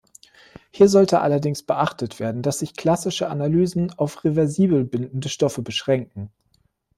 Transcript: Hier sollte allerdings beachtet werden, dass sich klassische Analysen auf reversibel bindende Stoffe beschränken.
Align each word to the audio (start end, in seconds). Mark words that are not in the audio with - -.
Hier 0.71 0.89
sollte 0.89 1.21
allerdings 1.21 1.61
beachtet 1.61 2.19
werden, 2.19 2.41
dass 2.41 2.57
sich 2.57 2.73
klassische 2.75 3.29
Analysen 3.29 3.93
auf 3.93 4.23
reversibel 4.23 4.83
bindende 4.83 5.29
Stoffe 5.29 5.61
beschränken. 5.61 6.31